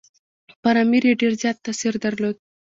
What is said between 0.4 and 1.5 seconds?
پر امیر یې ډېر